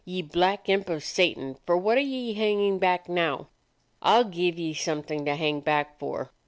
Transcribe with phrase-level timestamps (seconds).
[0.03, 3.49] Ye black imp of Satan, for what are ye hangin' back now?
[4.01, 6.31] I 'll give ye something to hang back for!"